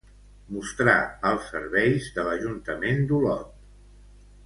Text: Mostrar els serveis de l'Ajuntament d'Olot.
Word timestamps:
Mostrar 0.55 0.95
els 1.33 1.45
serveis 1.55 2.09
de 2.17 2.27
l'Ajuntament 2.31 3.07
d'Olot. 3.13 3.57